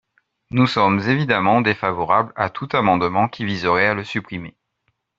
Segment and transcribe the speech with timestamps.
[0.49, 4.57] Nous sommes évidemment défavorables à tout amendement qui viserait à le supprimer.